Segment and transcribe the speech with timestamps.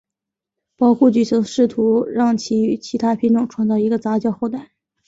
[0.77, 4.71] 保护局曾试图让其与其它品种创造一个杂交后代。